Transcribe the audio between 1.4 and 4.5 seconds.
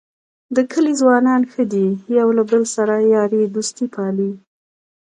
ښه دي یو له بل سره یارۍ دوستۍ پالي.